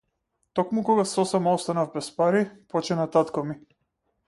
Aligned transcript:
Токму 0.59 0.83
кога 0.87 1.05
сосема 1.09 1.53
останав 1.59 1.93
без 1.93 2.09
пари, 2.17 2.43
почина 2.75 3.07
татко 3.17 3.43
ми. 3.51 3.61